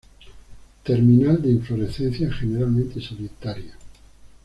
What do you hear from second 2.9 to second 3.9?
solitarias.